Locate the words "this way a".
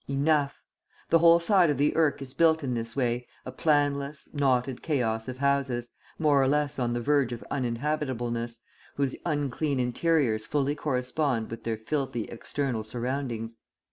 2.73-3.51